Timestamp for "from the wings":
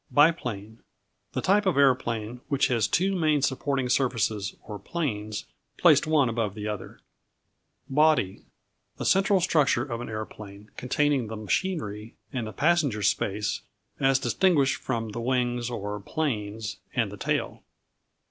14.77-15.69